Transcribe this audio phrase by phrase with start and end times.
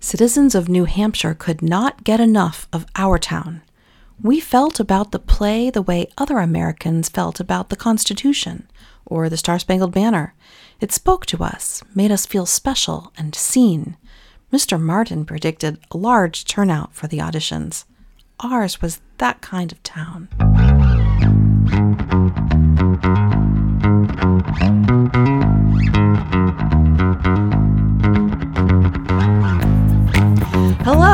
[0.00, 3.62] citizens of New Hampshire could not get enough of our town.
[4.22, 8.68] We felt about the play the way other Americans felt about the Constitution
[9.06, 10.34] or the Star Spangled Banner.
[10.80, 13.96] It spoke to us, made us feel special and seen.
[14.52, 14.80] Mr.
[14.80, 17.84] Martin predicted a large turnout for the auditions.
[18.40, 20.28] Ours was that kind of town.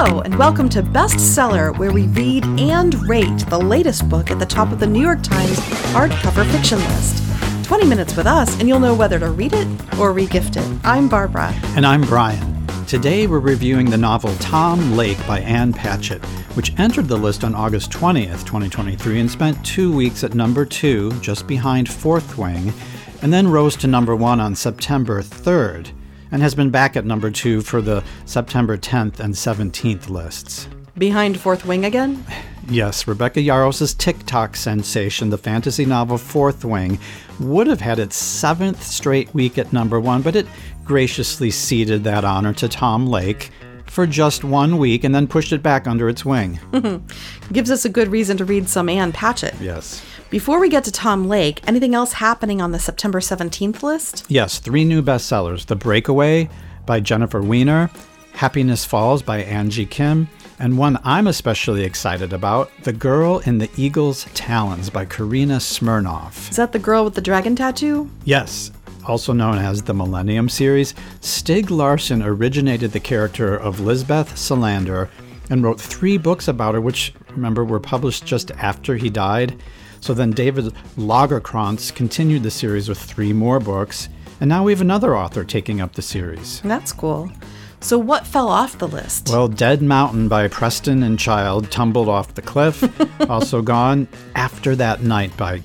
[0.06, 4.44] Hello, and welcome to Bestseller, where we read and rate the latest book at the
[4.44, 5.56] top of the New York Times
[5.94, 7.24] hardcover fiction list.
[7.64, 9.66] 20 minutes with us, and you'll know whether to read it
[9.98, 10.80] or regift it.
[10.84, 11.54] I'm Barbara.
[11.74, 12.66] And I'm Brian.
[12.84, 16.22] Today we're reviewing the novel Tom Lake by Ann Patchett,
[16.54, 21.12] which entered the list on August 20th, 2023, and spent two weeks at number two,
[21.20, 22.74] just behind Fourth Wing,
[23.22, 25.92] and then rose to number one on September 3rd,
[26.34, 30.68] and has been back at number two for the September 10th and 17th lists.
[30.98, 32.26] Behind Fourth Wing again?
[32.68, 36.98] Yes, Rebecca Yarros' TikTok sensation, the fantasy novel Fourth Wing,
[37.38, 40.48] would have had its seventh straight week at number one, but it
[40.84, 43.52] graciously ceded that honor to Tom Lake
[43.86, 46.58] for just one week and then pushed it back under its wing.
[47.52, 49.54] Gives us a good reason to read some Ann Patchett.
[49.60, 50.04] Yes.
[50.34, 54.26] Before we get to Tom Lake, anything else happening on the September 17th list?
[54.26, 56.50] Yes, three new bestsellers The Breakaway
[56.86, 57.88] by Jennifer Weiner,
[58.32, 63.70] Happiness Falls by Angie Kim, and one I'm especially excited about The Girl in the
[63.76, 66.50] Eagle's Talons by Karina Smirnoff.
[66.50, 68.10] Is that the girl with the dragon tattoo?
[68.24, 68.72] Yes,
[69.06, 75.08] also known as the Millennium series, Stieg Larsson originated the character of Lisbeth Salander
[75.48, 79.62] and wrote three books about her, which, remember, were published just after he died.
[80.04, 80.66] So then David
[80.98, 85.80] Lagercrantz continued the series with three more books, and now we have another author taking
[85.80, 86.60] up the series.
[86.60, 87.32] That's cool.
[87.80, 89.30] So, what fell off the list?
[89.30, 92.84] Well, Dead Mountain by Preston and Child tumbled off the cliff.
[93.30, 95.62] also gone After That Night by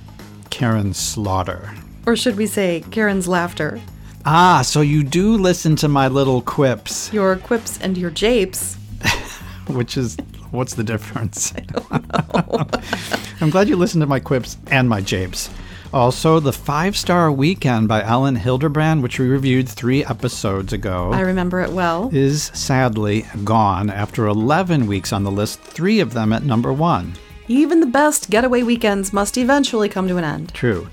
[0.49, 1.73] Karin Slaughter.
[2.05, 3.81] Or should we say Karen's laughter?
[4.23, 7.11] Ah, so you do listen to my little quips.
[7.11, 8.75] Your quips and your japes.
[9.67, 10.15] Which is,
[10.51, 11.53] what's the difference?
[11.55, 12.67] I don't know.
[13.41, 15.49] I'm glad you listened to my quips and my japes.
[15.91, 21.11] Also, The Five Star Weekend by Elin Hilderbrand, which we reviewed three episodes ago.
[21.11, 22.11] I remember it well.
[22.13, 27.13] Is sadly gone after 11 weeks on the list, three of them at number one.
[27.47, 30.53] Even the best getaway weekends must eventually come to an end.
[30.53, 30.87] True.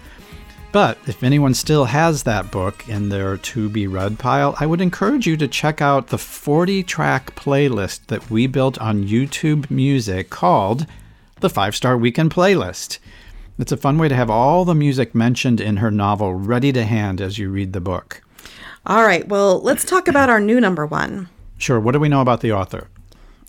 [0.77, 4.83] But if anyone still has that book in their to be read pile, I would
[4.83, 10.29] encourage you to check out the 40 track playlist that we built on YouTube Music
[10.29, 10.85] called
[11.41, 12.99] the Five Star Weekend Playlist.
[13.59, 16.85] It's a fun way to have all the music mentioned in her novel ready to
[16.85, 18.21] hand as you read the book.
[18.85, 21.31] All right, well, let's talk about our new number one.
[21.57, 22.89] Sure, what do we know about the author?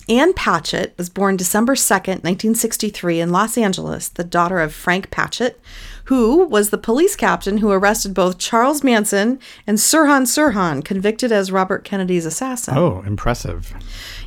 [0.09, 5.59] Ann Patchett was born December 2nd, 1963, in Los Angeles, the daughter of Frank Patchett,
[6.05, 11.51] who was the police captain who arrested both Charles Manson and Sirhan Sirhan, convicted as
[11.51, 12.77] Robert Kennedy's assassin.
[12.77, 13.73] Oh, impressive.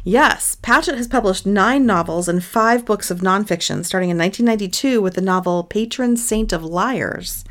[0.04, 5.14] Yes, Patchett has published nine novels and five books of nonfiction, starting in 1992 with
[5.14, 7.42] the novel Patron Saint of Liars.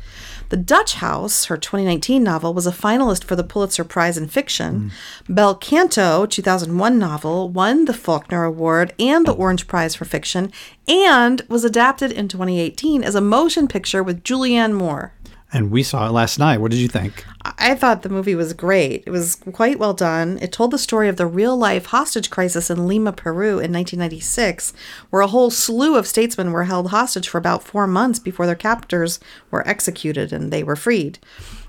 [0.50, 4.90] The Dutch House, her 2019 novel, was a finalist for the Pulitzer Prize in Fiction.
[5.28, 5.34] Mm.
[5.34, 10.50] Bel Canto, 2001 novel, won the Faulkner Award and the Orange Prize for Fiction,
[10.88, 15.14] and was adapted in 2018 as a motion picture with Julianne Moore.
[15.52, 16.58] And we saw it last night.
[16.58, 17.24] What did you think?
[17.42, 19.02] I thought the movie was great.
[19.04, 20.38] It was quite well done.
[20.40, 24.72] It told the story of the real life hostage crisis in Lima, Peru in 1996,
[25.10, 28.54] where a whole slew of statesmen were held hostage for about four months before their
[28.54, 29.18] captors
[29.50, 31.18] were executed and they were freed.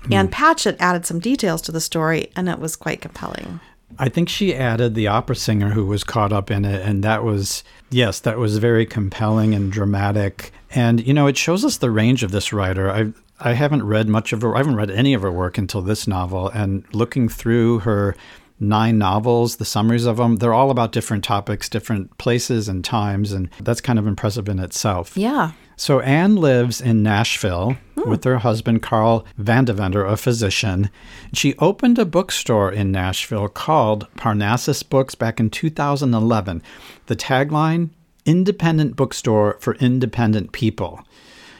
[0.04, 0.14] Mm.
[0.14, 3.60] And Patchett added some details to the story, and it was quite compelling.
[3.98, 7.24] I think she added the opera singer who was caught up in it, and that
[7.24, 10.52] was, yes, that was very compelling and dramatic.
[10.74, 12.90] And, you know, it shows us the range of this writer.
[12.90, 13.12] I
[13.44, 14.54] I haven't read much of her.
[14.54, 16.48] I haven't read any of her work until this novel.
[16.48, 18.16] And looking through her
[18.60, 23.32] nine novels, the summaries of them, they're all about different topics, different places and times.
[23.32, 25.16] And that's kind of impressive in itself.
[25.16, 25.52] Yeah.
[25.76, 28.06] So Ann lives in Nashville mm.
[28.06, 30.90] with her husband, Karl VanDevender, a physician.
[31.32, 36.62] She opened a bookstore in Nashville called Parnassus Books back in 2011.
[37.06, 37.90] The tagline
[38.24, 41.04] Independent Bookstore for Independent People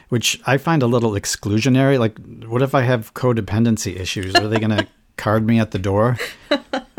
[0.09, 1.97] which I find a little exclusionary.
[1.99, 4.35] Like, what if I have codependency issues?
[4.35, 6.17] Are they going to card me at the door?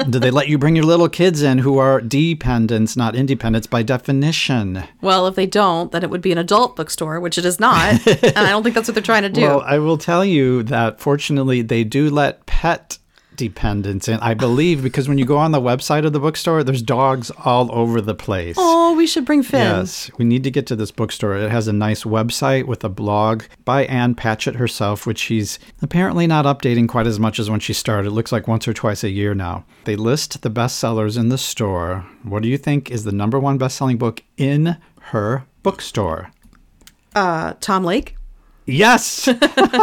[0.08, 3.82] Do they let you bring your little kids in who are dependents, not independents by
[3.82, 4.82] definition?
[5.00, 8.06] Well, if they don't, then it would be an adult bookstore, which it is not.
[8.06, 9.40] and I don't think that's what they're trying to do.
[9.44, 12.98] Well, I will tell you that fortunately they do let pet
[13.36, 16.82] dependence in, I believe, because when you go on the website of the bookstore, there's
[16.82, 18.56] dogs all over the place.
[18.58, 19.60] Oh, we should bring Finn.
[19.60, 21.36] Yes, we need to get to this bookstore.
[21.36, 26.26] It has a nice website with a blog by Ann Patchett herself, which she's apparently
[26.26, 28.08] not updating quite as much as when she started.
[28.08, 29.64] It looks like once or twice a year now.
[29.84, 32.06] They list the bestsellers in the store.
[32.22, 36.31] What do you think is the number one best-selling book in her bookstore?
[37.14, 38.16] Uh, Tom Lake.
[38.66, 39.28] Yes.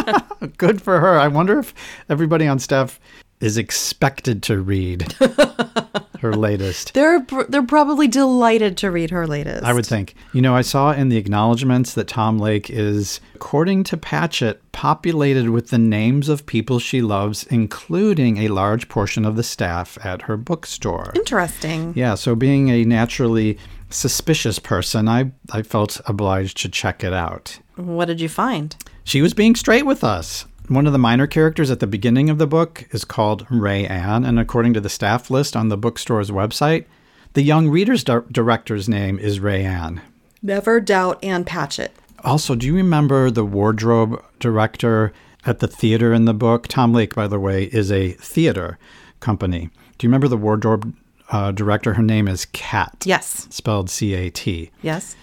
[0.57, 1.19] Good for her.
[1.19, 1.73] I wonder if
[2.09, 2.99] everybody on staff
[3.41, 5.13] is expected to read
[6.21, 6.93] her latest.
[6.93, 9.63] They're they're probably delighted to read her latest.
[9.63, 10.15] I would think.
[10.33, 15.49] You know, I saw in the acknowledgments that Tom Lake is, according to Patchett, populated
[15.49, 20.23] with the names of people she loves, including a large portion of the staff at
[20.23, 21.11] her bookstore.
[21.15, 21.93] Interesting.
[21.95, 23.57] Yeah, so being a naturally
[23.89, 27.59] suspicious person, I, I felt obliged to check it out.
[27.75, 28.75] What did you find?
[29.03, 30.45] She was being straight with us.
[30.71, 34.23] One of the minor characters at the beginning of the book is called Ray Ann,
[34.23, 36.85] and according to the staff list on the bookstore's website,
[37.33, 40.01] the young reader's di- director's name is Ray Ann.
[40.41, 41.91] Never doubt Ann Patchett.
[42.23, 45.11] Also, do you remember the wardrobe director
[45.45, 46.69] at the theater in the book?
[46.69, 48.79] Tom Lake, by the way, is a theater
[49.19, 49.69] company.
[49.97, 50.95] Do you remember the wardrobe
[51.31, 51.95] uh, director?
[51.95, 53.03] Her name is Cat.
[53.05, 53.45] Yes.
[53.49, 54.71] Spelled C A T.
[54.81, 55.17] Yes.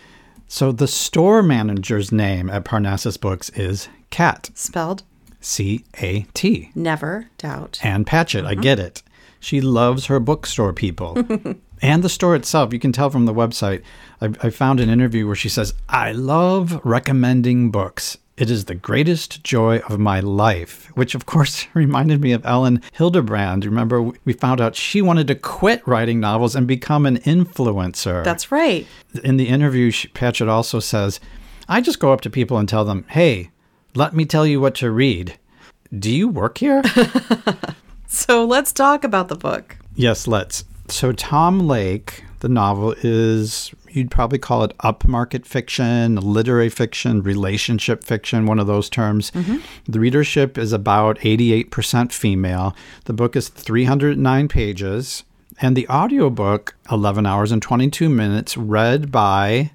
[0.47, 4.51] So the store manager's name at Parnassus Books is Cat.
[4.53, 5.05] Spelled
[5.41, 6.71] C A T.
[6.75, 7.79] never doubt.
[7.83, 8.63] Ann Patchett, I mm-hmm.
[8.63, 9.03] get it.
[9.41, 11.17] She loves her bookstore people.
[11.83, 13.83] and the store itself, you can tell from the website.
[14.21, 18.19] I, I found an interview where she says, I love recommending books.
[18.37, 22.81] It is the greatest joy of my life, which of course reminded me of Elin
[22.97, 23.65] Hilderbrand.
[23.65, 28.23] Remember, we found out she wanted to quit writing novels and become an influencer.
[28.23, 28.87] That's right.
[29.25, 31.19] In the interview, Patchett also says,
[31.69, 33.51] I just go up to people and tell them, hey,
[33.99, 35.39] let me tell you what to read.
[35.97, 36.83] Do you work here?
[38.11, 39.77] So let's talk about the book.
[39.95, 40.65] Yes, let's.
[40.89, 48.03] So, Tom Lake, the novel, is you'd probably call it upmarket fiction, literary fiction, relationship
[48.03, 49.31] fiction, one of those terms.
[49.33, 49.59] Mm-hmm.
[49.87, 52.75] The readership is about 88% female.
[53.05, 55.25] The book is 309 pages,
[55.61, 59.73] and the audiobook, 11 hours and 22 minutes, read by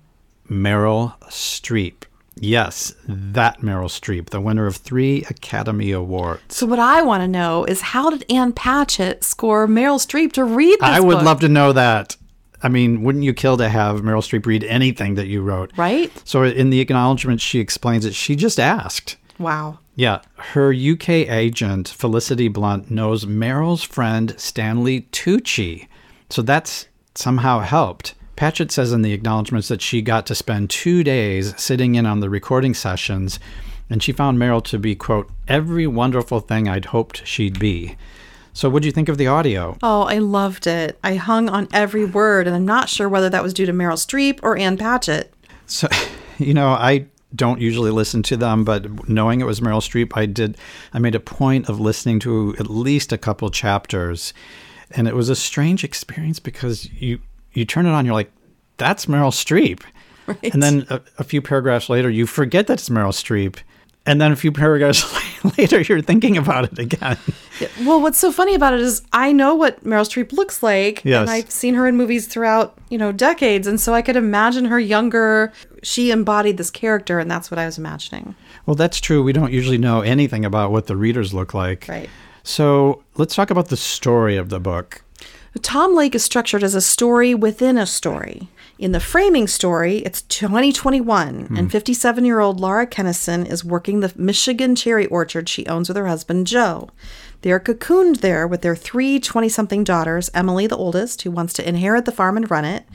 [0.49, 2.05] Meryl Streep.
[2.35, 6.41] Yes, that Meryl Streep, the winner of three Academy Awards.
[6.49, 10.43] So what I want to know is how did Ann Patchett score Meryl Streep to
[10.43, 11.23] read this I would book?
[11.23, 12.17] love to know that.
[12.61, 15.71] I mean, wouldn't you kill to have Meryl Streep read anything that you wrote?
[15.77, 16.11] Right?
[16.25, 18.15] So in the acknowledgement, she explains it.
[18.15, 19.17] She just asked.
[19.37, 19.79] Wow.
[19.95, 25.87] Yeah, her UK agent, Felicity Blunt, knows Meryl's friend, Stanley Tucci.
[26.29, 28.15] So that's somehow helped.
[28.35, 32.19] Patchett says in the acknowledgments that she got to spend two days sitting in on
[32.19, 33.39] the recording sessions,
[33.89, 37.95] and she found Meryl to be, quote, every wonderful thing I'd hoped she'd be.
[38.55, 39.77] So, what'd you think of the audio?
[39.81, 40.99] Oh, I loved it.
[41.03, 43.93] I hung on every word, and I'm not sure whether that was due to Meryl
[43.93, 45.33] Streep or Ann Patchett.
[45.65, 45.87] So,
[46.37, 47.05] you know, I
[47.35, 50.57] don't usually listen to them, but knowing it was Meryl Streep, I did.
[50.93, 54.33] I made a point of listening to at least a couple chapters,
[54.91, 57.19] and it was a strange experience because you
[57.53, 58.31] you turn it on, you're like,
[58.77, 59.81] "That's Meryl Streep,"
[60.53, 63.57] and then a, a few paragraphs later, you forget that it's Meryl Streep,
[64.05, 65.03] and then a few paragraphs
[65.57, 67.17] later, you're thinking about it again.
[67.85, 71.21] Well, what's so funny about it is I know what Meryl Streep looks like, Yes.
[71.21, 74.65] and I've seen her in movies throughout, you know, decades, and so I could imagine
[74.65, 75.51] her younger.
[75.83, 78.35] She embodied this character, and that's what I was imagining.
[78.65, 79.21] Well, that's true.
[79.21, 81.85] We don't usually know anything about what the readers look like.
[81.89, 82.09] Right.
[82.43, 85.03] So let's talk about the story of the book.
[85.61, 88.49] Tom Lake is structured as a story within a story.
[88.79, 91.55] In the framing story, it's 2021, hmm.
[91.55, 95.97] and 57 year old Laura Kenison is working the Michigan cherry orchard she owns with
[95.97, 96.89] her husband, Joe.
[97.41, 101.53] They are cocooned there with their three 20 something daughters Emily, the oldest, who wants
[101.53, 102.85] to inherit the farm and run it,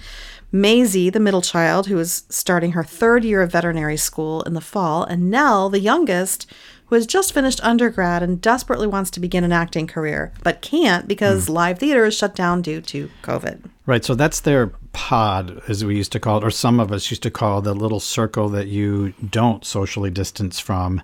[0.51, 4.61] Maisie, the middle child, who is starting her third year of veterinary school in the
[4.61, 6.51] fall, and Nell, the youngest,
[6.89, 11.07] who has just finished undergrad and desperately wants to begin an acting career, but can't
[11.07, 13.69] because live theater is shut down due to COVID.
[13.87, 14.05] Right.
[14.05, 17.23] So that's their pod, as we used to call it, or some of us used
[17.23, 21.03] to call the little circle that you don't socially distance from.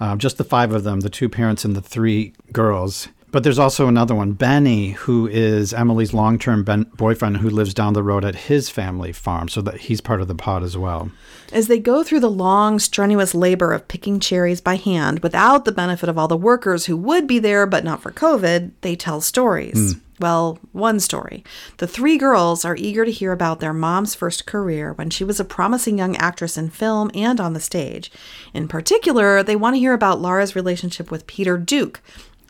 [0.00, 3.08] Um, just the five of them, the two parents and the three girls.
[3.30, 7.74] But there's also another one, Benny, who is Emily's long term ben- boyfriend who lives
[7.74, 9.48] down the road at his family farm.
[9.48, 11.10] So that he's part of the pod as well.
[11.52, 15.72] As they go through the long, strenuous labor of picking cherries by hand without the
[15.72, 19.20] benefit of all the workers who would be there but not for COVID, they tell
[19.20, 19.94] stories.
[19.94, 20.00] Hmm.
[20.20, 21.44] Well, one story.
[21.76, 25.38] The three girls are eager to hear about their mom's first career when she was
[25.38, 28.10] a promising young actress in film and on the stage.
[28.52, 32.00] In particular, they want to hear about Laura's relationship with Peter Duke,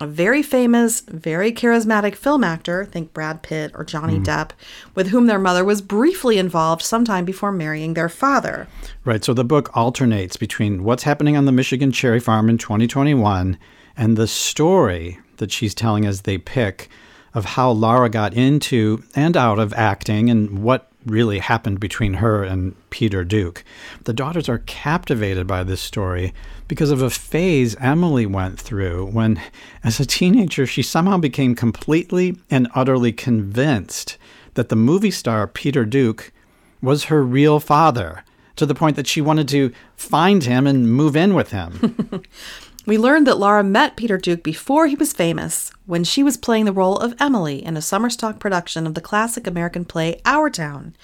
[0.01, 4.25] a very famous, very charismatic film actor, think Brad Pitt or Johnny mm.
[4.25, 4.51] Depp,
[4.95, 8.69] with whom their mother was briefly involved sometime before marrying their father.
[9.05, 9.25] Right.
[9.25, 13.59] So the book alternates between what's happening on the Michigan cherry farm in 2021
[13.97, 16.89] and the story that she's telling as they pick
[17.35, 22.45] of how Lara got into and out of acting and what really happened between her
[22.45, 23.65] and Peter Duke.
[24.05, 26.33] The daughters are captivated by this story
[26.69, 29.41] because of a phase Emily went through when,
[29.83, 34.17] as a teenager, she somehow became completely and utterly convinced
[34.55, 36.33] that the movie star Peter Duke
[36.81, 38.25] was her real father,
[38.57, 42.25] to the point that she wanted to find him and move in with him.
[42.89, 46.65] We learned that Laura met Peter Duke before he was famous, when she was playing
[46.65, 50.49] the role of Emily in a summer stock production of the classic American play Our
[50.49, 50.97] Town.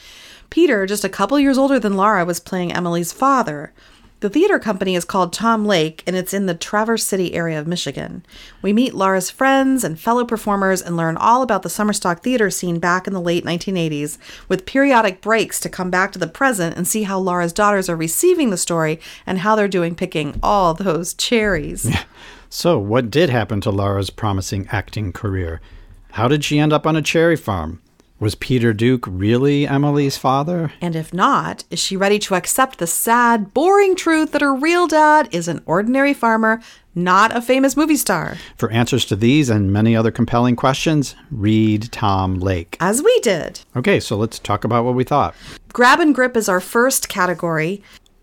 [0.49, 3.75] Peter, just a couple years older than Laura, was playing Emily's father.
[4.25, 7.67] The theater company is called Tom Lake, and it's in the Traverse City area of
[7.67, 8.25] Michigan.
[8.63, 12.49] We meet Laura's friends and fellow performers and learn all about the summer stock theater
[12.49, 14.17] scene back in the late 1980s,
[14.49, 17.97] with periodic breaks to come back to the present and see how Laura's daughters are
[17.97, 21.95] receiving the story and how they're doing picking all those cherries.
[22.49, 25.61] so, what did happen to Laura's promising acting career?
[26.13, 27.83] How did she end up on a cherry farm?
[28.21, 30.73] Was Peter Duke really Emily's father?
[30.81, 34.87] And if not, is she ready to accept the sad, boring truth that her real
[34.87, 36.63] dad is an ordinary farmer,
[36.95, 38.37] not a famous movie star?
[38.57, 42.77] For answers to these and many other compelling questions, read Tom Lake.
[42.79, 43.61] As we did.
[43.75, 45.35] Okay, so let's talk about what we thought.
[45.73, 47.83] Grab and grip is our first category.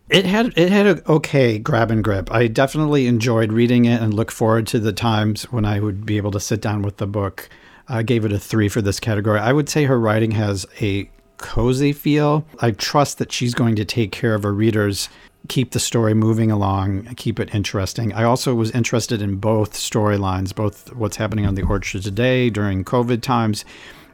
[0.10, 2.32] It had it had a okay grab and grip.
[2.32, 6.16] I definitely enjoyed reading it and look forward to the times when I would be
[6.16, 7.50] able to sit down with the book.
[7.88, 9.40] I gave it a three for this category.
[9.40, 12.46] I would say her writing has a cozy feel.
[12.60, 15.10] I trust that she's going to take care of her readers,
[15.48, 18.14] keep the story moving along, keep it interesting.
[18.14, 22.86] I also was interested in both storylines, both what's happening on the orchard today during
[22.86, 23.66] COVID times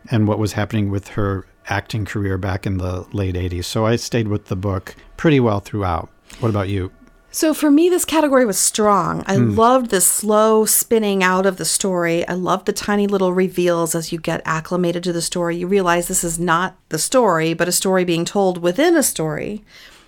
[0.10, 3.66] and what was happening with her acting career back in the late 80s.
[3.66, 6.10] So I stayed with the book pretty well throughout.
[6.40, 6.92] What about you?
[7.38, 9.24] So for me, this category was strong.
[9.27, 9.51] I hmm.
[9.51, 12.27] loved the slow spinning out of the story.
[12.27, 15.56] I loved the tiny little reveals as you get acclimated to the story.
[15.56, 19.63] You realize this is not the story, but a story being told within a story.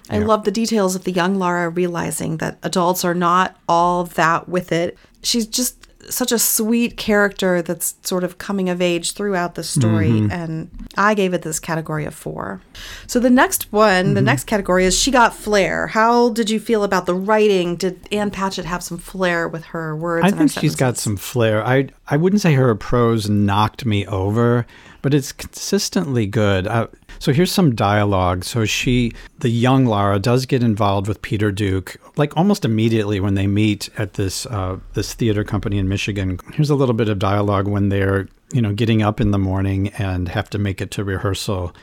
[0.10, 4.50] I love the details of the young Lara realizing that adults are not all that
[4.50, 4.98] with it.
[5.22, 5.79] She's just
[6.10, 10.10] such a sweet character that's sort of coming of age throughout the story.
[10.10, 10.32] Mm-hmm.
[10.32, 12.62] And I gave it this category of four.
[13.08, 14.26] So the next one, the mm-hmm.
[14.26, 15.88] next category is She Got Flair.
[15.88, 17.76] How did you feel about the writing?
[17.76, 20.24] Did Ann Patchett have some flair with her words?
[20.24, 21.66] I and her think she's got some flair.
[21.66, 24.66] I I wouldn't say her prose knocked me over,
[25.02, 26.68] but it's consistently good.
[26.68, 26.88] Uh,
[27.20, 28.44] so here's some dialogue.
[28.44, 33.36] So she, the young Lara, does get involved with Peter Duke, like almost immediately when
[33.36, 36.40] they meet at this uh, this theater company in Michigan.
[36.54, 39.90] Here's a little bit of dialogue when they're you know getting up in the morning
[39.98, 41.74] and have to make it to rehearsal.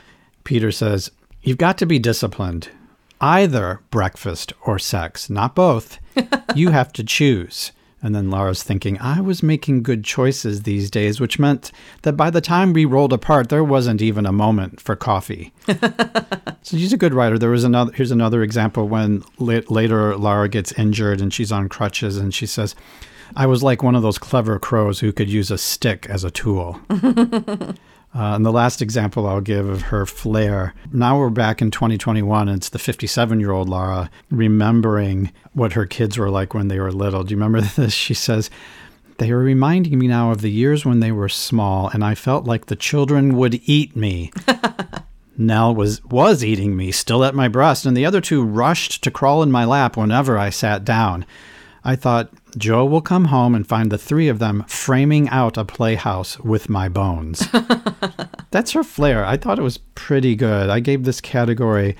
[0.43, 2.69] Peter says, "You've got to be disciplined."
[3.19, 5.97] Either breakfast or sex, not both.
[6.55, 7.71] you have to choose.
[8.01, 11.71] And then Lara's thinking, I was making good choices these days, which meant
[12.03, 15.51] that by the time we rolled apart, there wasn't even a moment for coffee.
[15.67, 17.39] so she's a good writer.
[17.39, 17.91] There was another.
[17.93, 22.45] Here's another example when la- later Lara gets injured and she's on crutches, and she
[22.45, 22.75] says,
[23.35, 26.31] "I was like one of those clever crows who could use a stick as a
[26.31, 26.79] tool."
[28.15, 30.73] Uh, and the last example I'll give of her flair.
[30.91, 32.47] Now we're back in 2021.
[32.47, 36.79] And it's the 57 year old Laura remembering what her kids were like when they
[36.79, 37.23] were little.
[37.23, 37.93] Do you remember this?
[37.93, 38.49] She says,
[39.17, 42.45] They are reminding me now of the years when they were small, and I felt
[42.45, 44.31] like the children would eat me.
[45.37, 49.11] Nell was was eating me, still at my breast, and the other two rushed to
[49.11, 51.25] crawl in my lap whenever I sat down.
[51.83, 55.65] I thought, Joe will come home and find the three of them framing out a
[55.65, 57.47] playhouse with my bones.
[58.51, 59.25] That's her flair.
[59.25, 60.69] I thought it was pretty good.
[60.69, 61.95] I gave this category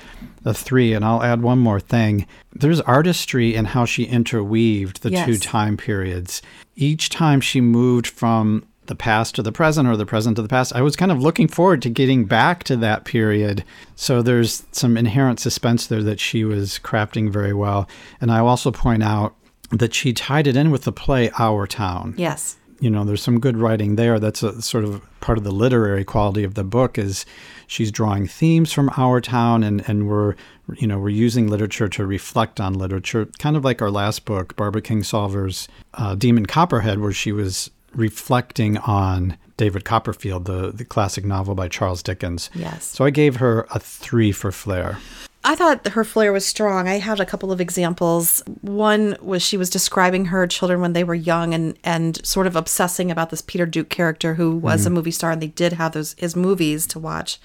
[0.45, 2.25] a three, and I'll add one more thing.
[2.53, 6.41] There's artistry in how she interweaved the two time periods.
[6.75, 10.47] Each time she moved from the past to the present or the present to the
[10.47, 13.65] past, I was kind of looking forward to getting back to that period.
[13.95, 17.87] So there's some inherent suspense there that she was crafting very well.
[18.21, 19.35] And I also point out
[19.71, 22.13] that she tied it in with the play Our Town.
[22.17, 22.57] Yes.
[22.79, 24.19] you know there's some good writing there.
[24.19, 27.25] That's a sort of part of the literary quality of the book is
[27.65, 30.35] she's drawing themes from our town and and we're
[30.77, 33.25] you know we're using literature to reflect on literature.
[33.39, 38.77] Kind of like our last book barbara kingsolver's uh, demon copperhead where she was reflecting
[38.79, 42.49] on david copperfield the, the classic novel by charles dickens.
[42.53, 42.83] Yes.
[42.85, 44.99] so i gave her a three for flair
[45.47, 46.89] I thought her flair was strong.
[46.89, 48.43] I had a couple of examples.
[48.59, 52.57] One was she was describing her children when they were young and and sort of
[52.57, 54.95] obsessing about this Peter Duke character who was a mm-hmm.
[54.95, 57.39] movie star and they did have those his movies to watch.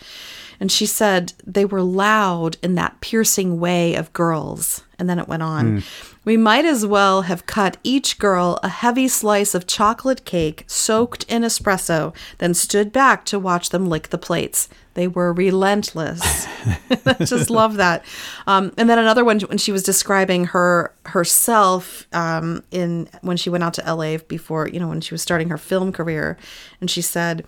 [0.61, 4.83] And she said they were loud in that piercing way of girls.
[4.99, 5.83] And then it went on.
[6.25, 11.25] We might as well have cut each girl a heavy slice of chocolate cake soaked
[11.25, 14.69] in espresso, then stood back to watch them lick the plates.
[14.95, 16.47] They were relentless.
[17.07, 18.05] I just love that.
[18.47, 23.51] Um, and then another one when she was describing her herself um, in when she
[23.51, 26.37] went out to LA before you know when she was starting her film career,
[26.81, 27.45] and she said,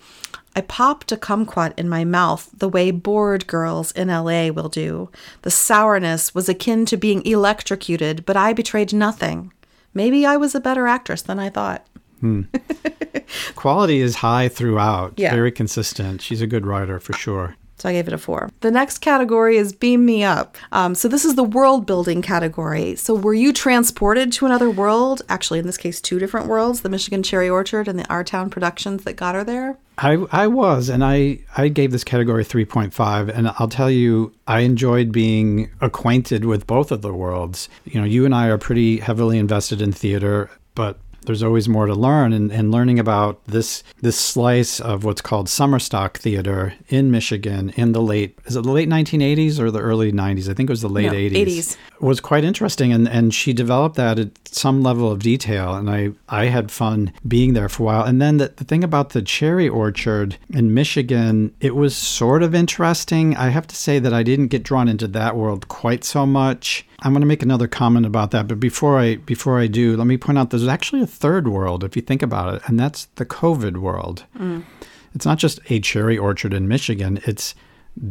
[0.55, 5.09] I popped a kumquat in my mouth the way bored girls in LA will do.
[5.41, 9.51] The sourness was akin to being electrocuted, but I betrayed nothing.
[9.93, 11.85] Maybe I was a better actress than I thought.
[13.55, 15.33] Quality is high throughout, Yeah.
[15.33, 16.21] very consistent.
[16.21, 17.55] She's a good writer for sure.
[17.77, 18.49] So I gave it a four.
[18.61, 20.55] The next category is Beam Me Up.
[20.71, 22.95] Um, so this is the world building category.
[22.95, 25.21] So were you transported to another world?
[25.27, 28.49] Actually, in this case, two different worlds the Michigan Cherry Orchard and the Our Town
[28.49, 29.77] Productions that got her there.
[29.97, 33.29] I, I was, and I, I gave this category 3.5.
[33.29, 37.69] And I'll tell you, I enjoyed being acquainted with both of the worlds.
[37.85, 41.85] You know, you and I are pretty heavily invested in theater, but there's always more
[41.85, 42.33] to learn.
[42.33, 47.71] And, and learning about this this slice of what's called summer stock theater in Michigan
[47.75, 50.49] in the late, is it the late 1980s or the early 90s?
[50.49, 51.45] I think it was the late No, 80s.
[51.45, 51.77] 80s.
[51.99, 56.11] was quite interesting and, and she developed that at some level of detail and I,
[56.29, 59.21] I had fun being there for a while and then the, the thing about the
[59.21, 64.23] cherry orchard in michigan it was sort of interesting i have to say that i
[64.23, 68.05] didn't get drawn into that world quite so much i'm going to make another comment
[68.05, 71.07] about that but before i before i do let me point out there's actually a
[71.07, 74.63] third world if you think about it and that's the covid world mm.
[75.13, 77.55] it's not just a cherry orchard in Michigan, it's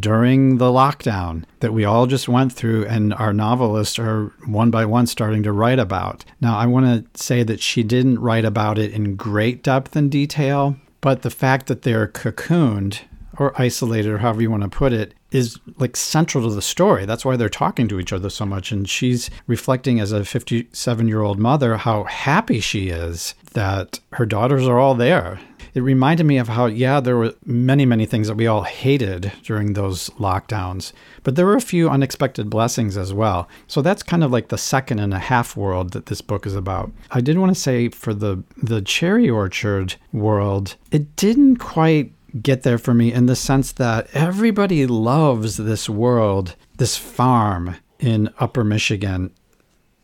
[0.00, 4.84] during the lockdown that we all just went through and our novelists are one by
[4.86, 6.24] one starting to write about.
[6.40, 10.10] Now, I want to say that she didn't write about it in great depth and
[10.10, 13.00] detail, but the fact that they're cocooned
[13.38, 17.04] or isolated or however you want to put it is like central to the story.
[17.04, 18.70] That's why they're talking to each other so much.
[18.70, 24.26] And she's reflecting as a 57 year old mother how happy she is that her
[24.26, 25.40] daughters are all there.
[25.74, 29.32] It reminded me of how, yeah, there were many, many things that we all hated
[29.42, 30.92] during those lockdowns,
[31.24, 33.48] but there were a few unexpected blessings as well.
[33.66, 36.54] So that's kind of like the second and a half world that this book is
[36.54, 36.92] about.
[37.10, 42.62] I did want to say for the the cherry orchard world, it didn't quite get
[42.62, 48.64] there for me in the sense that everybody loves this world, this farm in upper
[48.64, 49.30] Michigan,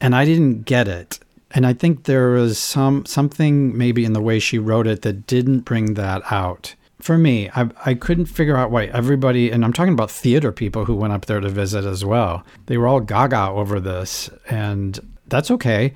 [0.01, 1.19] and I didn't get it.
[1.53, 5.27] And I think there was some something maybe in the way she wrote it that
[5.27, 6.75] didn't bring that out.
[7.01, 10.85] For me, I, I couldn't figure out why everybody, and I'm talking about theater people
[10.85, 15.01] who went up there to visit as well, they were all gaga over this, and
[15.27, 15.95] that's okay.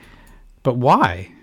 [0.62, 1.34] But why?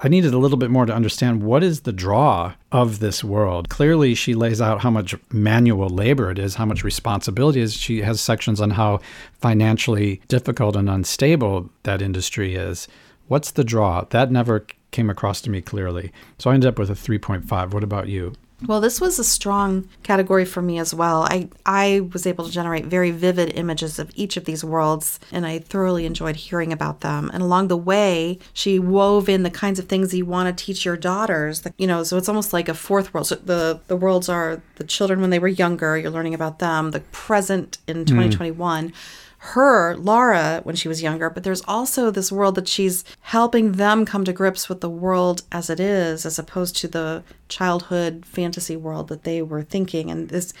[0.00, 3.68] I needed a little bit more to understand what is the draw of this world.
[3.68, 7.74] Clearly, she lays out how much manual labor it is, how much responsibility it is.
[7.74, 9.00] She has sections on how
[9.40, 12.86] financially difficult and unstable that industry is.
[13.26, 14.04] What's the draw?
[14.10, 16.12] That never came across to me clearly.
[16.38, 17.74] So I ended up with a 3.5.
[17.74, 18.34] What about you?
[18.66, 21.22] Well, this was a strong category for me as well.
[21.22, 25.46] I, I was able to generate very vivid images of each of these worlds, and
[25.46, 27.30] I thoroughly enjoyed hearing about them.
[27.32, 30.84] And along the way, she wove in the kinds of things you want to teach
[30.84, 31.62] your daughters.
[31.76, 33.28] You know, so it's almost like a fourth world.
[33.28, 35.96] So the the worlds are the children when they were younger.
[35.96, 36.90] You're learning about them.
[36.90, 38.04] The present in hmm.
[38.04, 38.92] 2021
[39.38, 44.04] her, Laura, when she was younger, but there's also this world that she's helping them
[44.04, 48.76] come to grips with the world as it is, as opposed to the childhood fantasy
[48.76, 50.10] world that they were thinking.
[50.10, 50.52] And this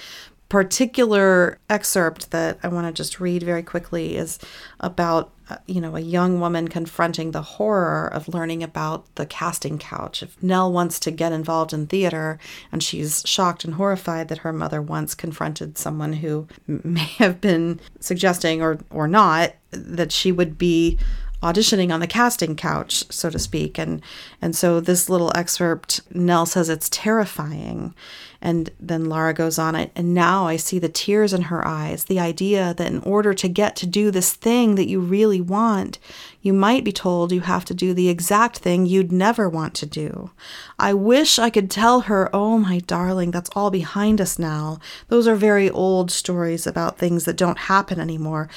[0.48, 4.38] particular excerpt that I want to just read very quickly is
[4.80, 9.78] about uh, you know a young woman confronting the horror of learning about the casting
[9.78, 10.22] couch.
[10.22, 12.38] If nell wants to get involved in theater
[12.72, 17.80] and she's shocked and horrified that her mother once confronted someone who may have been
[18.00, 20.98] suggesting or or not that she would be
[21.42, 24.02] auditioning on the casting couch so to speak and
[24.42, 27.94] and so this little excerpt nell says it's terrifying
[28.40, 32.04] and then Lara goes on it, and now I see the tears in her eyes.
[32.04, 35.98] The idea that in order to get to do this thing that you really want,
[36.40, 39.86] you might be told you have to do the exact thing you'd never want to
[39.86, 40.30] do.
[40.78, 44.78] I wish I could tell her, oh, my darling, that's all behind us now.
[45.08, 48.48] Those are very old stories about things that don't happen anymore.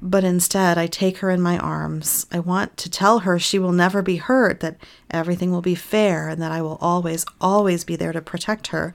[0.00, 2.26] But instead, I take her in my arms.
[2.30, 4.76] I want to tell her she will never be hurt, that
[5.10, 8.94] everything will be fair, and that I will always, always be there to protect her.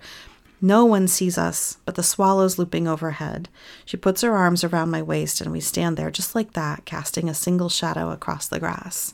[0.61, 3.49] No one sees us but the swallows looping overhead.
[3.83, 7.27] She puts her arms around my waist, and we stand there just like that, casting
[7.27, 9.13] a single shadow across the grass.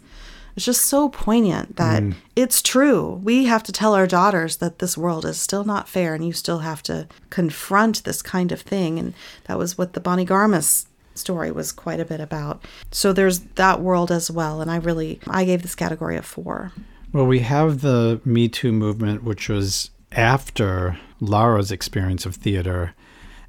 [0.56, 2.16] It's just so poignant that mm.
[2.36, 3.22] it's true.
[3.24, 6.34] We have to tell our daughters that this world is still not fair and you
[6.34, 9.00] still have to confront this kind of thing.
[9.00, 9.14] And
[9.46, 10.86] that was what the Bonnie Garmus
[11.20, 12.66] story was quite a bit about.
[12.92, 14.62] So there's that world as well.
[14.62, 16.72] And I really, I gave this category a four.
[17.12, 22.94] Well, we have the Me Too movement, which was after Laura's experience of theater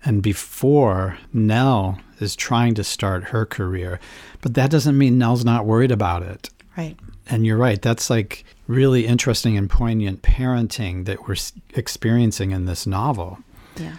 [0.05, 4.01] and before Nell is trying to start her career.
[4.41, 6.51] But that doesn't mean Nell's not worried about it.
[6.77, 6.97] Right.
[7.29, 7.81] And you're right.
[7.81, 11.37] That's like really interesting and poignant parenting that we're
[11.75, 13.39] experiencing in this novel.
[13.77, 13.97] Yeah.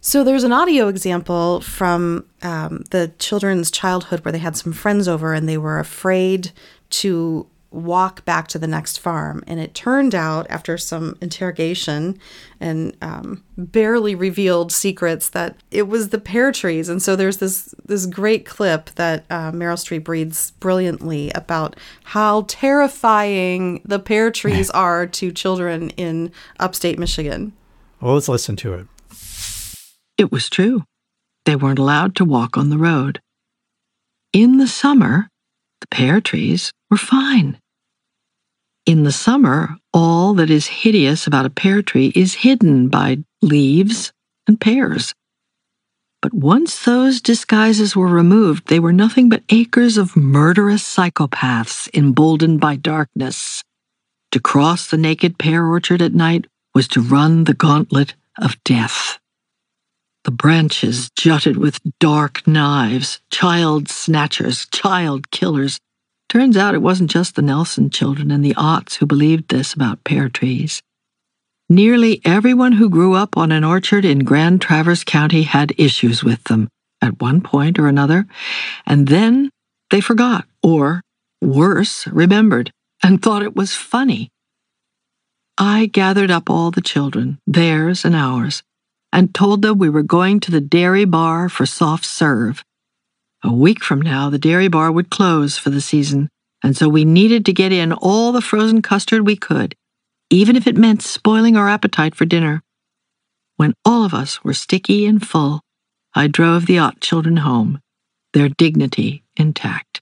[0.00, 5.08] So there's an audio example from um, the children's childhood where they had some friends
[5.08, 6.52] over and they were afraid
[6.90, 9.42] to walk back to the next farm.
[9.46, 12.18] And it turned out, after some interrogation
[12.60, 16.88] and um, barely revealed secrets, that it was the pear trees.
[16.88, 22.44] And so there's this this great clip that uh, Meryl Streep reads brilliantly about how
[22.48, 27.52] terrifying the pear trees are to children in upstate Michigan.
[28.00, 28.86] Well, let's listen to it.
[30.18, 30.82] It was true.
[31.44, 33.20] They weren't allowed to walk on the road.
[34.32, 35.28] In the summer,
[35.80, 37.58] the pear trees were fine.
[38.84, 44.12] In the summer, all that is hideous about a pear tree is hidden by leaves
[44.46, 45.14] and pears.
[46.20, 52.60] But once those disguises were removed, they were nothing but acres of murderous psychopaths emboldened
[52.60, 53.62] by darkness.
[54.32, 59.18] To cross the naked pear orchard at night was to run the gauntlet of death.
[60.24, 65.78] The branches jutted with dark knives, child snatchers, child killers.
[66.28, 70.04] Turns out it wasn't just the Nelson children and the Otts who believed this about
[70.04, 70.82] pear trees.
[71.70, 76.44] Nearly everyone who grew up on an orchard in Grand Traverse County had issues with
[76.44, 76.68] them
[77.00, 78.26] at one point or another,
[78.86, 79.50] and then
[79.90, 81.02] they forgot, or
[81.40, 84.30] worse, remembered, and thought it was funny.
[85.56, 88.62] I gathered up all the children, theirs and ours,
[89.12, 92.64] and told them we were going to the dairy bar for soft serve.
[93.42, 96.28] A week from now, the dairy bar would close for the season,
[96.62, 99.74] and so we needed to get in all the frozen custard we could,
[100.30, 102.62] even if it meant spoiling our appetite for dinner.
[103.56, 105.60] When all of us were sticky and full,
[106.14, 107.80] I drove the Ott children home,
[108.32, 110.00] their dignity intact.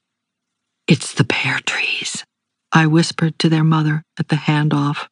[0.88, 2.24] It's the pear trees,
[2.72, 5.08] I whispered to their mother at the handoff.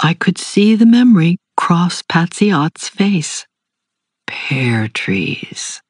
[0.00, 3.44] I could see the memory cross Patsy Ott's face.
[4.28, 5.82] Pear trees.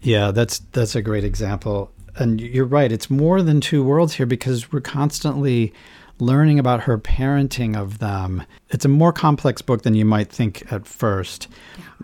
[0.00, 1.90] Yeah, that's that's a great example.
[2.14, 5.72] And you're right, it's more than two worlds here because we're constantly
[6.20, 8.44] learning about her parenting of them.
[8.70, 11.48] It's a more complex book than you might think at first.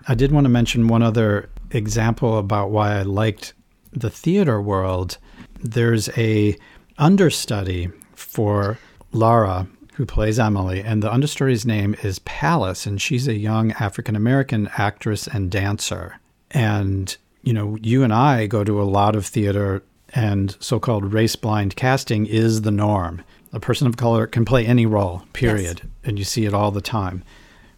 [0.08, 3.54] I did want to mention one other example about why I liked
[3.92, 5.18] the theater world.
[5.62, 6.56] There's a
[6.98, 8.78] understudy for
[9.12, 9.68] Laura
[10.00, 14.70] who plays Emily, and the understudy's name is Palace, and she's a young African American
[14.78, 16.18] actress and dancer.
[16.52, 19.82] And you know, you and I go to a lot of theater,
[20.14, 23.22] and so called race blind casting is the norm.
[23.52, 25.82] A person of color can play any role, period.
[26.02, 27.22] And you see it all the time.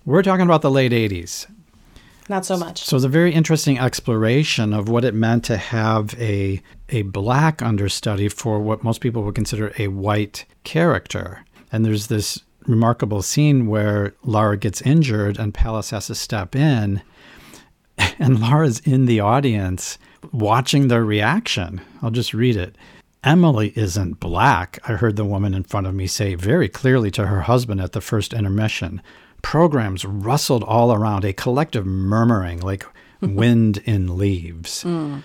[0.05, 1.49] We're talking about the late 80s.
[2.29, 2.85] Not so much.
[2.85, 7.63] So it's a very interesting exploration of what it meant to have a, a black
[7.63, 11.45] understudy for what most people would consider a white character.
[11.73, 17.03] And there's this remarkable scene where Lara gets injured and Palace has to step in
[18.19, 19.99] and Lara's in the audience
[20.33, 21.81] watching their reaction.
[22.03, 22.77] I'll just read it.
[23.25, 27.27] Emily isn't black, I heard the woman in front of me say very clearly to
[27.27, 29.01] her husband at the first intermission.
[29.43, 32.85] Programs rustled all around, a collective murmuring like
[33.21, 34.83] wind in leaves.
[34.83, 35.19] Hmm.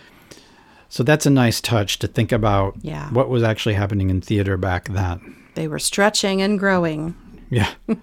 [0.90, 3.10] So that's a nice touch to think about Yeah.
[3.12, 5.36] what was actually happening in theater back then.
[5.58, 7.16] They were stretching and growing.
[7.50, 7.74] Yeah.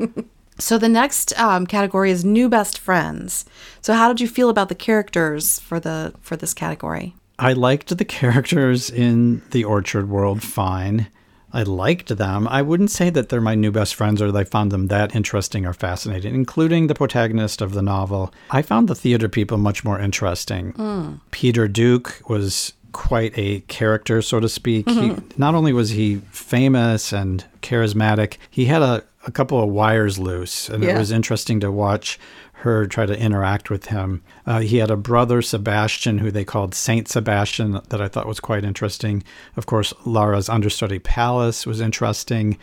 [0.57, 3.45] So the next um, category is new best friends.
[3.81, 7.17] So how did you feel about the characters for the for this category?
[7.41, 11.09] I liked the characters in the Orchard World fine.
[11.53, 12.47] I liked them.
[12.47, 15.17] I wouldn't say that they're my new best friends or that I found them that
[15.17, 18.33] interesting or fascinating, including the protagonist of the novel.
[18.51, 21.21] I found the theater people much more interesting.
[21.33, 24.89] Peter Duke was quite a character, so to speak.
[24.89, 30.19] He, not only was he famous and charismatic, he had a, a couple of wires
[30.19, 32.19] loose, and it was interesting to watch
[32.65, 34.23] her try to interact with him.
[34.47, 38.41] Uh, he had a brother, Sebastian, who they called Saint Sebastian, that I thought was
[38.41, 39.23] quite interesting.
[39.57, 42.57] Of course, Lara's understudy Palace was interesting.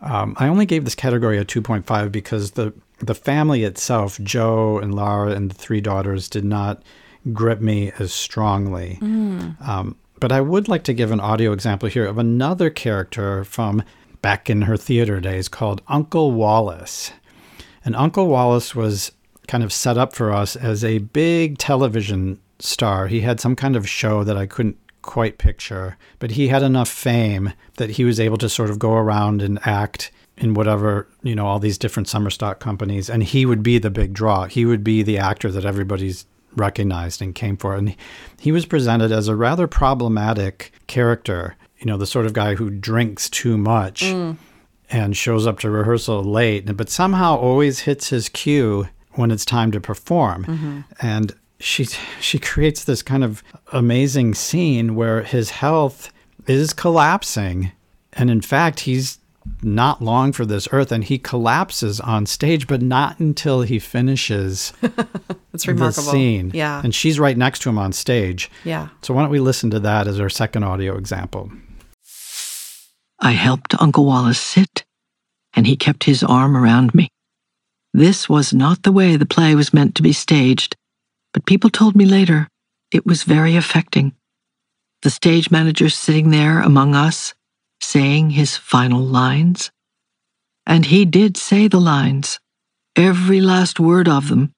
[0.00, 4.94] Um, I only gave this category a 2.5 because the the family itself, Joe and
[4.94, 6.82] Lara and the three daughters, did not
[7.32, 8.98] grip me as strongly.
[9.60, 13.82] Um, but I would like to give an audio example here of another character from
[14.22, 17.12] back in her theater days called Uncle Wallace.
[17.84, 19.12] And Uncle Wallace was
[19.48, 23.08] kind of set up for us as a big television star.
[23.08, 26.88] He had some kind of show that I couldn't quite picture, but he had enough
[26.88, 31.34] fame that he was able to sort of go around and act in whatever, you
[31.34, 33.10] know, all these different summer stock companies.
[33.10, 34.44] And he would be the big draw.
[34.44, 36.24] He would be the actor that everybody's
[36.56, 37.74] recognized and came for.
[37.74, 37.96] And
[38.38, 42.70] he was presented as a rather problematic character, you know, the sort of guy who
[42.70, 44.36] drinks too much mm.
[44.90, 49.70] and shows up to rehearsal late, but somehow always hits his cue when it's time
[49.72, 50.44] to perform.
[50.44, 50.80] Mm-hmm.
[51.00, 51.86] And she
[52.20, 56.12] she creates this kind of amazing scene where his health
[56.46, 57.72] is collapsing,
[58.12, 59.18] and in fact he's
[59.62, 64.72] not long for this earth and he collapses on stage but not until he finishes
[65.52, 66.10] It's the remarkable.
[66.12, 66.80] scene Yeah.
[66.84, 68.88] and she's right next to him on stage yeah.
[69.02, 71.50] so why don't we listen to that as our second audio example
[73.20, 74.84] I helped Uncle Wallace sit,
[75.54, 77.08] and he kept his arm around me.
[77.94, 80.74] This was not the way the play was meant to be staged,
[81.32, 82.48] but people told me later
[82.90, 84.12] it was very affecting.
[85.02, 87.32] The stage manager sitting there among us,
[87.82, 89.70] saying his final lines.
[90.66, 92.38] And he did say the lines,
[92.96, 94.52] every last word of them,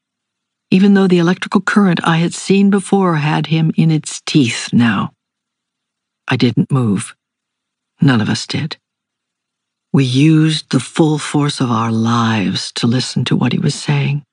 [0.70, 5.12] even though the electrical current I had seen before had him in its teeth now.
[6.28, 7.14] I didn't move.
[8.00, 8.76] None of us did.
[9.92, 14.24] We used the full force of our lives to listen to what he was saying,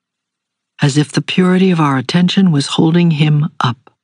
[0.80, 3.94] as if the purity of our attention was holding him up.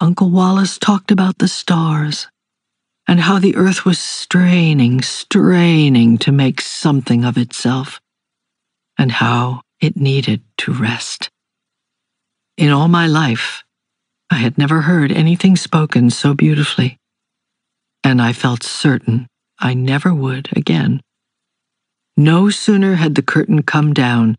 [0.00, 2.28] Uncle Wallace talked about the stars
[3.10, 8.00] and how the earth was straining, straining to make something of itself,
[8.96, 11.28] and how it needed to rest.
[12.56, 13.64] In all my life,
[14.30, 17.00] I had never heard anything spoken so beautifully
[18.04, 19.26] and I felt certain
[19.58, 21.00] I never would again.
[22.16, 24.36] No sooner had the curtain come down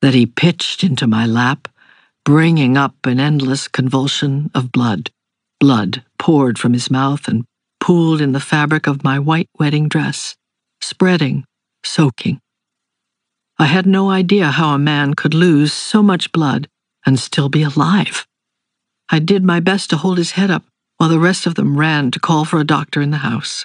[0.00, 1.68] that he pitched into my lap,
[2.24, 5.10] bringing up an endless convulsion of blood.
[5.60, 7.44] Blood poured from his mouth and
[7.88, 10.36] pooled in the fabric of my white wedding dress,
[10.78, 11.42] spreading,
[11.82, 12.38] soaking.
[13.58, 16.68] I had no idea how a man could lose so much blood
[17.06, 18.26] and still be alive.
[19.08, 20.64] I did my best to hold his head up
[20.98, 23.64] while the rest of them ran to call for a doctor in the house.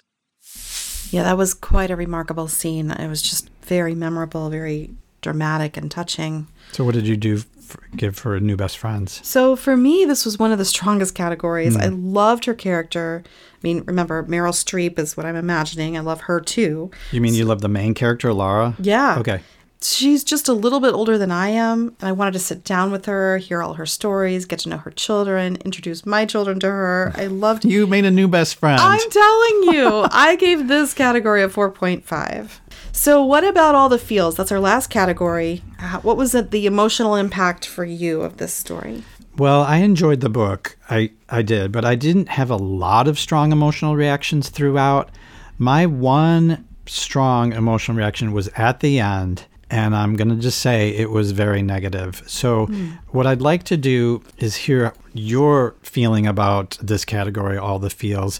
[1.11, 2.91] Yeah, that was quite a remarkable scene.
[2.91, 6.47] It was just very memorable, very dramatic and touching.
[6.71, 10.25] so what did you do for, give for new best friends So for me, this
[10.25, 11.75] was one of the strongest categories.
[11.75, 11.81] Hmm.
[11.81, 13.23] I loved her character.
[13.63, 15.95] I mean, remember, Meryl Streep is what I'm imagining.
[15.95, 16.91] I love her too.
[17.11, 19.17] you mean you love the main character laura Yeah.
[19.19, 19.39] okay
[19.85, 22.89] She's just a little bit older than I am, and I wanted to sit down
[22.89, 26.67] with her, hear all her stories, get to know her children, introduce my children to
[26.67, 27.11] her.
[27.17, 31.43] I loved you made a new best friend I'm telling you, I gave this category
[31.43, 32.59] a 4.5.
[32.93, 34.35] So, what about all the feels?
[34.37, 35.61] That's our last category.
[35.77, 39.03] Uh, What was it, the emotional impact for you of this story?
[39.37, 40.77] Well, I enjoyed the book.
[40.89, 45.09] I, I did, but I didn't have a lot of strong emotional reactions throughout.
[45.57, 50.89] My one strong emotional reaction was at the end, and I'm going to just say
[50.89, 52.21] it was very negative.
[52.27, 52.89] So, hmm.
[53.09, 58.39] what I'd like to do is hear your feeling about this category, all the feels,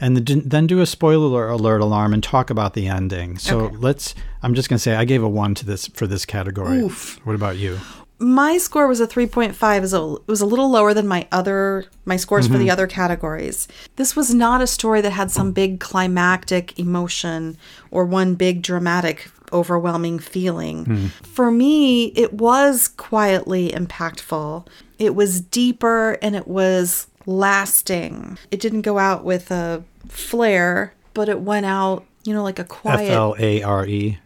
[0.00, 3.38] and then then do a spoiler alert alarm and talk about the ending.
[3.38, 3.76] So, Okay.
[3.76, 6.80] let's, I'm just going to say I gave a one to this for this category.
[6.80, 7.18] Oof.
[7.24, 7.78] What about you?
[8.24, 9.76] My score was a 3.5.
[9.76, 12.60] It was a, it was a little lower than my other my scores for the
[12.60, 12.70] mm-hmm.
[12.70, 13.68] other categories.
[13.96, 17.58] This was not a story that had some big climactic emotion
[17.90, 20.86] or one big dramatic overwhelming feeling.
[20.86, 21.06] Hmm.
[21.22, 24.66] For me, it was quietly impactful.
[24.98, 28.38] It was deeper and it was lasting.
[28.50, 32.64] It didn't go out with a flare, but it went out, you know, like a
[32.64, 33.10] quiet.
[33.10, 34.18] L A R E.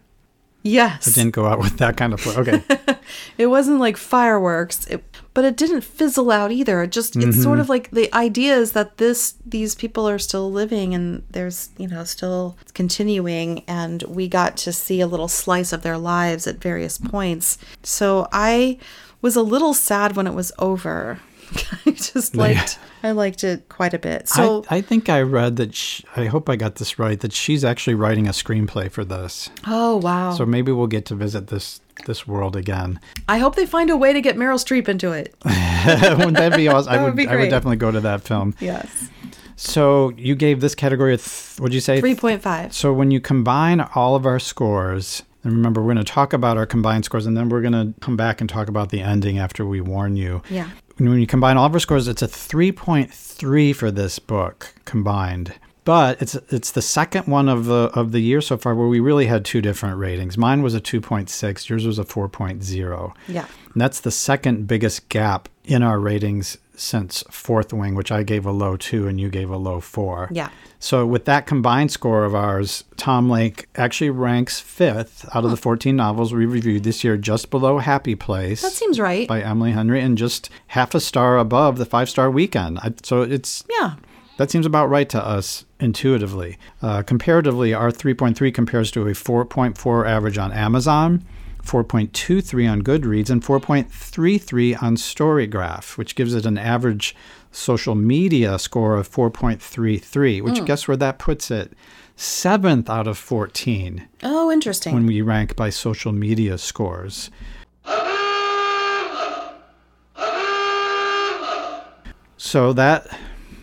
[0.63, 1.05] yes.
[1.05, 2.25] It didn't go out with that kind of.
[2.25, 2.63] Okay.
[3.37, 6.83] It wasn't like fireworks, it, but it didn't fizzle out either.
[6.83, 7.61] It just it's sort mm-hmm.
[7.61, 11.87] of like the idea is that this these people are still living and there's you
[11.87, 16.61] know still continuing, and we got to see a little slice of their lives at
[16.61, 17.57] various points.
[17.83, 18.79] So I
[19.21, 21.19] was a little sad when it was over.
[21.85, 24.27] I just liked I liked it quite a bit.
[24.27, 25.73] So I, I think I read that.
[25.73, 27.19] Sh I hope I got this right.
[27.19, 29.49] That she's actually writing a screenplay for this.
[29.65, 32.99] oh wow, So maybe we'll get to visit this this world again.
[33.27, 35.35] I hope they find a way to get Meryl Streep into it.
[35.45, 36.91] Wouldn't that be awesome?
[36.91, 37.15] I That would would.
[37.17, 38.55] be I would definitely go to that film.
[38.59, 39.09] Yes.
[39.55, 42.01] So you gave this category a th- what'd you say?
[42.01, 42.71] 3.5.
[42.73, 46.57] So when you combine all of our scores, and remember we're going to talk about
[46.57, 49.37] our combined scores, and then we're going to come back and talk about the ending
[49.37, 50.41] after we warn you.
[50.49, 50.69] Yeah.
[50.97, 55.53] When you combine all of our scores, it's a 3.3 for this book combined.
[55.89, 58.99] But it's it's the second one of the of the year so far where we
[58.99, 60.37] really had two different ratings.
[60.37, 63.15] Mine was a 2.6, yours was a 4.0.
[63.27, 63.47] Yeah.
[63.73, 68.45] And that's the second biggest gap in our ratings since Fourth Wing, which I gave
[68.45, 70.29] a low two and you gave a low four.
[70.31, 70.49] Yeah.
[70.77, 75.57] So with that combined score of ours, Tom Lake actually ranks fifth out of the
[75.57, 78.61] 14 novels we reviewed this year, just below Happy Place.
[78.61, 79.27] That seems right.
[79.27, 82.77] by Emily Henry, and just half a star above the five star weekend.
[82.77, 83.95] I, so it's yeah.
[84.39, 86.57] That seems about right to us intuitively.
[86.81, 91.25] Uh, comparatively, our 3.3 compares to a 4.4 average on Amazon,
[91.61, 97.13] 4.23 on Goodreads, and 4.33 on Storygraph, which gives it an average
[97.51, 101.73] social media score of 4.33, which guess where that puts it?
[102.15, 104.93] Seventh out of 14 Oh, interesting.
[104.93, 107.29] when we rank by social media scores.
[112.37, 113.05] So that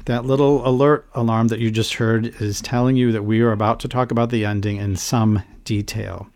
[0.06, 3.80] that little alert alarm that you just heard is telling you that we are about
[3.80, 6.28] to talk about the ending in some detail.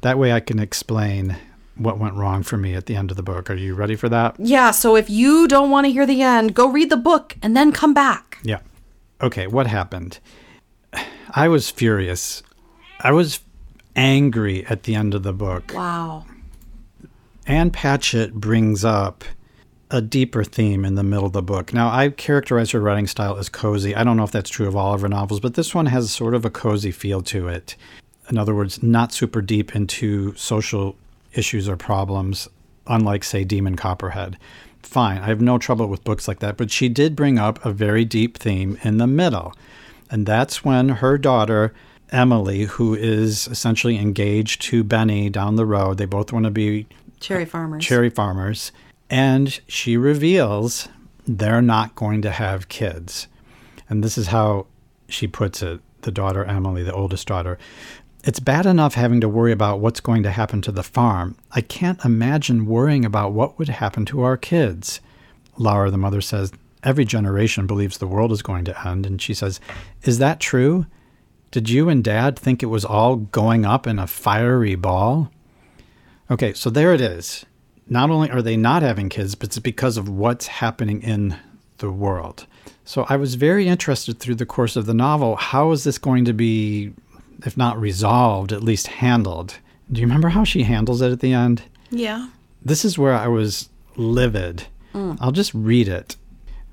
[0.00, 1.36] That way I can explain
[1.76, 3.50] what went wrong for me at the end of the book.
[3.50, 4.36] Are you ready for that?
[4.38, 7.56] yeah, so if you don't want to hear the end, go read the book and
[7.56, 8.38] then come back.
[8.42, 8.60] Yeah.
[9.20, 10.18] Okay, what happened?
[11.30, 12.42] I was furious.
[13.00, 13.40] I was
[13.96, 15.72] angry at the end of the book.
[15.74, 16.24] Wow.
[17.46, 19.24] Ann Patchett brings up
[19.90, 21.72] a deeper theme in the middle of the book.
[21.72, 23.94] Now, I characterize her writing style as cozy.
[23.94, 26.10] I don't know if that's true of all of her novels, but this one has
[26.10, 27.74] sort of a cozy feel to it.
[28.30, 30.96] In other words, not super deep into social
[31.32, 32.48] issues or problems,
[32.86, 34.36] unlike, say, Demon Copperhead.
[34.82, 37.72] Fine, I have no trouble with books like that, but she did bring up a
[37.72, 39.54] very deep theme in the middle.
[40.10, 41.74] And that's when her daughter,
[42.10, 46.86] Emily, who is essentially engaged to Benny down the road, they both want to be
[47.20, 47.84] Cherry farmers.
[47.84, 48.72] cherry farmers,
[49.10, 50.88] and she reveals
[51.26, 53.28] they're not going to have kids.
[53.88, 54.66] And this is how
[55.08, 57.58] she puts it the daughter, Emily, the oldest daughter.
[58.22, 61.36] It's bad enough having to worry about what's going to happen to the farm.
[61.52, 65.00] I can't imagine worrying about what would happen to our kids.
[65.56, 66.52] Lara, the mother, says,
[66.84, 69.06] Every generation believes the world is going to end.
[69.06, 69.60] And she says,
[70.02, 70.86] Is that true?
[71.50, 75.32] Did you and dad think it was all going up in a fiery ball?
[76.30, 77.44] Okay, so there it is.
[77.90, 81.36] Not only are they not having kids, but it's because of what's happening in
[81.78, 82.46] the world.
[82.84, 85.36] So I was very interested through the course of the novel.
[85.36, 86.92] How is this going to be,
[87.44, 89.58] if not resolved, at least handled?
[89.92, 91.62] Do you remember how she handles it at the end?
[91.90, 92.28] Yeah.
[92.64, 94.64] This is where I was livid.
[94.94, 96.16] I'll just read it.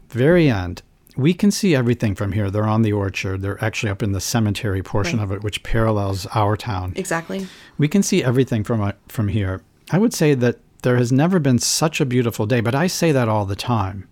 [0.09, 0.81] Very end.
[1.15, 2.49] We can see everything from here.
[2.49, 3.41] They're on the orchard.
[3.43, 5.25] They're actually up in the cemetery portion Right.
[5.25, 6.93] of it, which parallels our town.
[6.95, 7.45] Exactly.
[7.77, 9.61] We can see everything from uh, from here.
[9.91, 13.11] I would say that there has never been such a beautiful day, but I say
[13.11, 14.07] that all the time.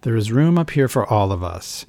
[0.00, 1.86] There is room up here for all of us,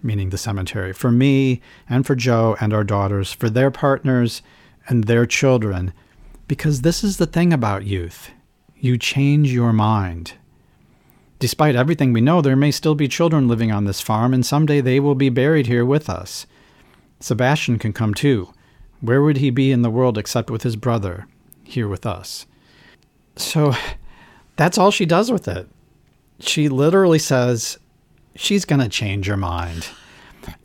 [0.00, 4.42] meaning the cemetery, for me and for Joe and our daughters, for their partners
[4.86, 5.92] and their children,
[6.46, 8.30] because this is the thing about youth.
[8.76, 10.34] You change your mind.
[11.40, 14.82] Despite everything we know, there may still be children living on this farm, and someday
[14.82, 16.46] they will be buried here with us.
[17.18, 18.52] Sebastian can come too.
[19.00, 21.26] Where would he be in the world except with his brother,
[21.64, 22.46] here with us?
[23.36, 23.74] So
[24.56, 25.68] that's all she does with it.
[26.40, 27.78] She literally says,
[28.36, 29.88] she's going to change her mind.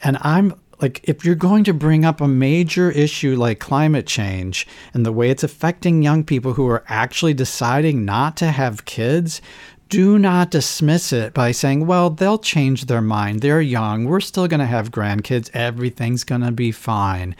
[0.03, 4.67] And I'm like, if you're going to bring up a major issue like climate change
[4.93, 9.41] and the way it's affecting young people who are actually deciding not to have kids,
[9.89, 13.41] do not dismiss it by saying, well, they'll change their mind.
[13.41, 14.05] They're young.
[14.05, 15.49] We're still going to have grandkids.
[15.53, 17.35] Everything's going to be fine.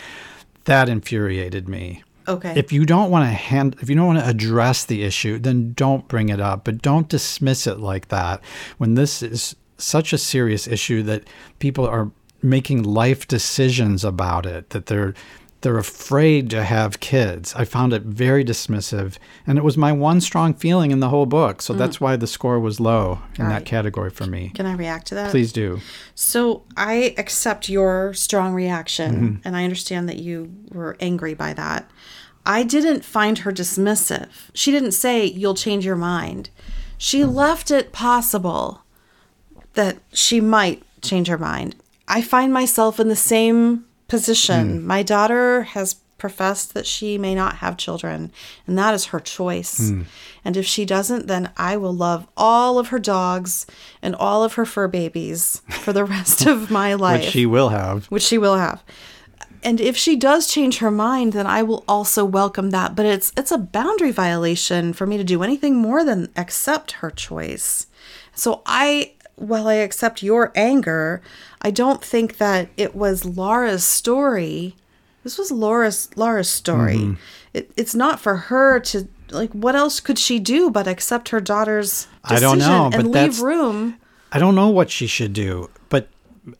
[0.66, 2.04] That infuriated me.
[2.28, 2.54] Okay.
[2.56, 5.74] If you don't want to hand, if you don't want to address the issue, then
[5.74, 6.64] don't bring it up.
[6.66, 8.42] But don't dismiss it like that
[8.78, 11.24] when this is such a serious issue that
[11.60, 14.70] people are making life decisions about it.
[14.72, 15.14] That they're
[15.62, 17.54] they're afraid to have kids.
[17.54, 21.26] I found it very dismissive, and it was my one strong feeling in the whole
[21.26, 21.62] book.
[21.62, 24.54] So that's why the score was low in All that category for me.
[24.56, 25.32] Can I react to that?
[25.32, 25.82] Please do.
[26.16, 29.36] So I accept your strong reaction, Mm-hmm.
[29.44, 31.92] and I understand that you were angry by that.
[32.50, 34.50] I didn't find her dismissive.
[34.56, 36.50] She didn't say, You'll change your mind.
[36.98, 38.82] She left it possible
[39.74, 41.76] that she might change her mind.
[42.08, 44.84] I find myself in the same position.
[44.86, 48.32] My daughter has professed that she may not have children,
[48.66, 49.90] and that is her choice.
[49.90, 50.02] Hmm.
[50.44, 53.68] And if she doesn't, then I will love all of her dogs
[54.02, 57.70] and all of her fur babies for the rest of my life, Which she will
[57.70, 58.08] have.
[58.08, 58.84] which she will have.
[59.64, 62.96] And if she does change her mind, then I will also welcome that.
[62.96, 67.12] But it's it's a boundary violation for me to do anything more than accept her
[67.12, 67.88] choice.
[68.34, 71.22] So I while I accept your anger,
[71.62, 74.76] I don't think that it was Lara's story.
[75.24, 76.98] This was Lara's Lara's story.
[76.98, 77.14] Mm-hmm.
[77.54, 79.52] It, it's not for her to like.
[79.52, 83.24] What else could she do but accept her daughter's decision I don't know, and but
[83.24, 83.98] leave room?
[84.32, 86.08] I don't know what she should do, but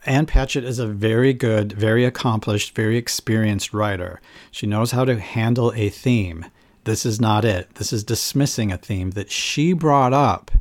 [0.06, 4.22] Ann Patchett is a very good, very accomplished, very experienced writer.
[4.52, 6.46] She knows how to handle a theme.
[6.84, 7.76] This is not it.
[7.76, 10.52] This is dismissing a theme that she brought up.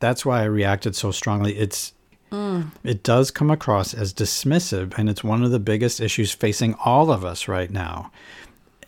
[0.00, 1.56] That's why I reacted so strongly.
[1.56, 1.92] It's
[2.30, 2.70] mm.
[2.82, 7.10] it does come across as dismissive, and it's one of the biggest issues facing all
[7.10, 8.10] of us right now.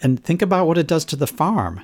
[0.03, 1.80] And think about what it does to the farm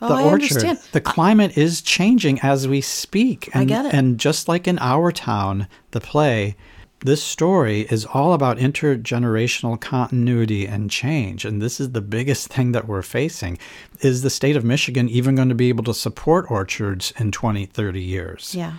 [0.00, 0.32] Oh, the I orchard.
[0.32, 0.78] understand.
[0.92, 3.50] The climate is changing as we speak.
[3.52, 3.94] And, get it.
[3.94, 6.56] And just like in Our Town, the play,
[7.00, 11.44] this story is all about intergenerational continuity and change.
[11.44, 13.58] And this is the biggest thing that we're facing.
[14.00, 17.66] Is the state of Michigan even going to be able to support orchards in 20,
[17.66, 18.54] 30 years?
[18.54, 18.74] Yeah.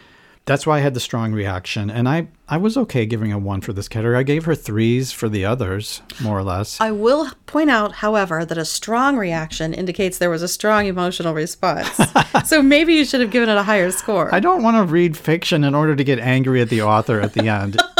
[0.45, 1.91] That's why I had the strong reaction.
[1.91, 4.17] And I, I was okay giving a one for this category.
[4.17, 6.81] I gave her threes for the others, more or less.
[6.81, 11.35] I will point out, however, that a strong reaction indicates there was a strong emotional
[11.35, 11.99] response.
[12.45, 14.33] so maybe you should have given it a higher score.
[14.33, 17.33] I don't want to read fiction in order to get angry at the author at
[17.33, 17.79] the end.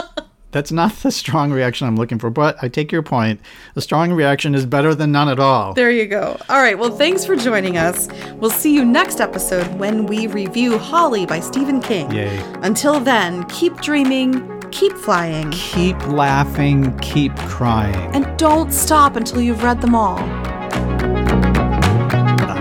[0.51, 3.39] That's not the strong reaction I'm looking for, but I take your point.
[3.75, 5.73] A strong reaction is better than none at all.
[5.73, 6.37] there you go.
[6.49, 6.77] All right.
[6.77, 8.07] Well, thanks for joining us.
[8.37, 12.09] We'll see you next episode when we review Holly by Stephen King.
[12.11, 12.39] Yay.
[12.63, 17.95] Until then, keep dreaming, keep flying, Keep laughing, keep crying.
[18.15, 20.17] and don't stop until you've read them all.
[20.17, 20.43] I'm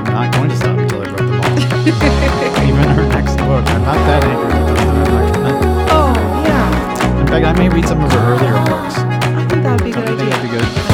[0.04, 1.48] not going to stop until I've read them all.
[7.38, 8.98] Greg, I may read some of her earlier books.
[8.98, 10.87] I think that'd be a good idea.